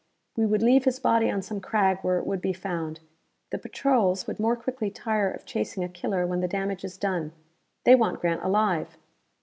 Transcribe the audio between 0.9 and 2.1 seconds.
body on some crag